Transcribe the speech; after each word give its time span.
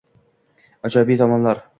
Ijobiy 0.89 1.17
tomonlar 1.21 1.65